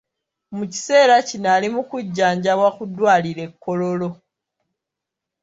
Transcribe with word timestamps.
Mu 0.57 0.63
kiseera 0.71 1.15
kino 1.27 1.47
ali 1.55 1.67
mu 1.75 1.81
kujjanjabwa 1.89 2.69
ku 2.77 2.83
ddwaliro 2.89 3.41
e 3.47 3.49
Kololo. 3.63 4.09